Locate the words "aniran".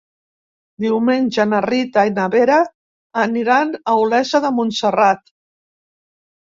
3.27-3.79